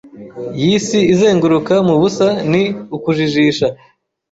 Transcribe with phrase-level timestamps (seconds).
[0.63, 2.63] yisi izenguruka mubusa ni
[2.95, 3.67] ukujijisha